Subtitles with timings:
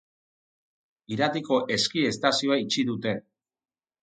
[1.15, 3.15] Iratiko ski estazioa itxi dute.